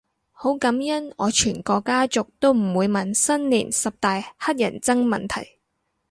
[0.31, 5.59] 好感恩我全個家族都唔會問新年十大乞人憎問題